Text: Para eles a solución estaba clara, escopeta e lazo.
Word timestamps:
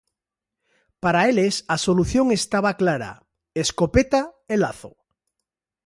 Para 1.03 1.21
eles 1.31 1.55
a 1.73 1.77
solución 1.85 2.25
estaba 2.39 2.71
clara, 2.81 3.11
escopeta 3.63 4.21
e 4.53 4.55
lazo. 4.63 4.91